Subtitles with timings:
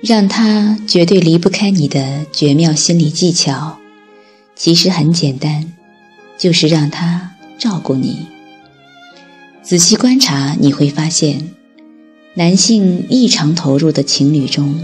[0.00, 3.78] 让他绝对离不开你的绝妙心理技巧，
[4.54, 5.72] 其实很简单，
[6.38, 8.26] 就是让他照顾你。
[9.62, 11.50] 仔细观察，你会发现，
[12.34, 14.80] 男性异常投入的情侣中，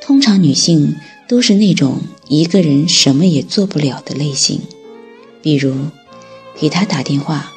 [0.00, 0.94] 通常女性
[1.26, 4.60] 都是那种一个人什么也做不了的类型。
[5.42, 5.74] 比如，
[6.58, 7.50] 给他打电话，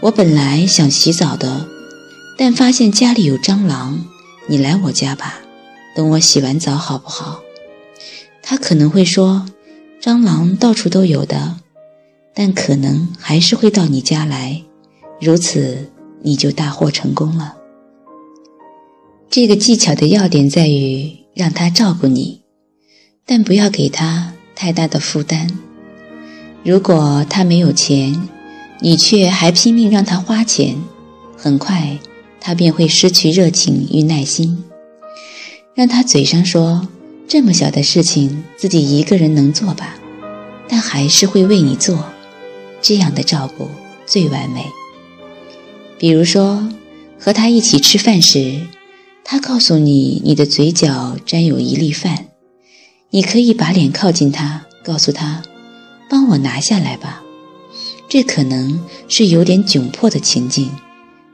[0.00, 1.68] 我本来想洗澡的，
[2.36, 4.04] 但发现家里有蟑螂，
[4.48, 5.40] 你来我家吧。
[5.96, 7.40] 等我洗完澡好不好？
[8.42, 9.46] 他可能会说
[9.98, 11.56] ：“蟑螂到处都有的，
[12.34, 14.62] 但可能还是会到你家来。”
[15.18, 15.90] 如此，
[16.20, 17.56] 你就大获成功了。
[19.30, 22.42] 这个技巧的要点在于让他照顾你，
[23.24, 25.48] 但不要给他太大的负担。
[26.62, 28.28] 如果他没有钱，
[28.80, 30.76] 你却还拼命让他花钱，
[31.38, 31.98] 很快
[32.38, 34.62] 他便会失去热情与耐心。
[35.76, 36.88] 让他嘴上说
[37.28, 39.98] 这么小的事情自己一个人能做吧，
[40.66, 42.02] 但还是会为你做，
[42.80, 43.68] 这样的照顾
[44.06, 44.64] 最完美。
[45.98, 46.66] 比如说，
[47.20, 48.58] 和他一起吃饭时，
[49.22, 52.28] 他告诉你你的嘴角沾有一粒饭，
[53.10, 55.42] 你可以把脸靠近他，告诉他
[56.08, 57.22] ：“帮我拿下来吧。”
[58.08, 60.70] 这可能是有点窘迫的情境，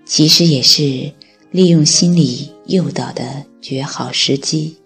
[0.05, 1.13] 其实也是
[1.53, 3.47] 利用心理诱导的。
[3.63, 4.77] 绝好时机。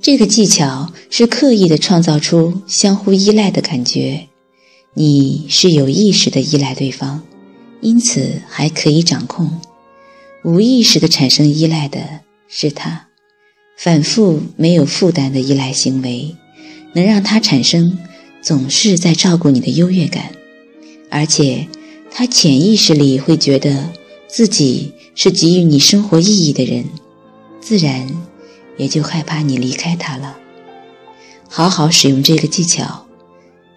[0.00, 4.28] 这个技巧是刻意的创造出相互依赖的感觉，
[4.94, 7.22] 你是有意识的依赖对方，
[7.80, 9.60] 因此还可以掌控；
[10.44, 13.08] 无意识的产生依赖的是他。
[13.76, 16.36] 反复没有负担的依赖行为，
[16.94, 17.98] 能让他产生
[18.42, 20.32] 总是在照顾你的优越感，
[21.10, 21.68] 而且
[22.10, 23.92] 他潜意识里会觉得
[24.28, 24.92] 自己。
[25.14, 26.84] 是给予你生活意义的人，
[27.60, 28.08] 自然
[28.76, 30.36] 也就害怕你离开他了。
[31.48, 33.06] 好好使用这个技巧，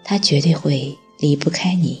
[0.02, 2.00] 他绝对会离不开你。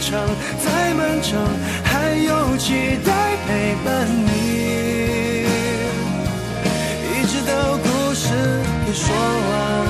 [0.00, 0.18] 长，
[0.64, 1.38] 再漫长，
[1.84, 5.44] 还有期待陪伴你，
[7.12, 8.28] 一直到故事
[8.86, 9.89] 给说完。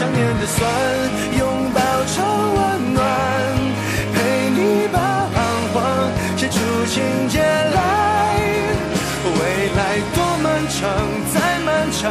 [0.00, 0.64] 想念的酸
[1.38, 2.24] 拥抱成
[2.54, 3.04] 温暖，
[4.14, 5.36] 陪你把彷
[5.74, 6.56] 徨写出
[6.86, 7.78] 情节来。
[9.26, 10.88] 未来多漫长，
[11.34, 12.10] 再漫长，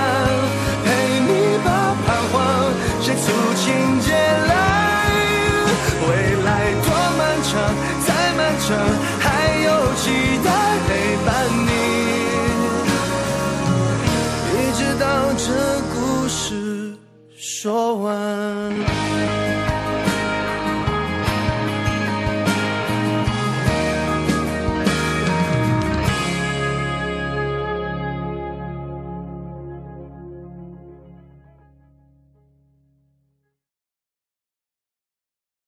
[8.71, 9.00] 再